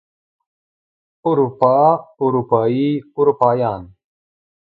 [1.27, 1.77] اروپا
[2.23, 3.83] اروپايي اروپايان